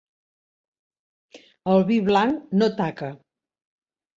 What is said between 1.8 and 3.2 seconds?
vi blanc no taca.